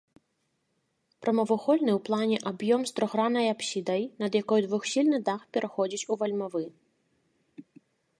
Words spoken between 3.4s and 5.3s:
апсідай, над якой двухсхільны